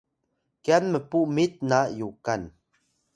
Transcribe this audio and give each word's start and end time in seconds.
kyan 0.63 0.85
mpu 0.93 1.19
mit 1.35 1.53
na 1.69 1.79
Yukan 1.99 2.41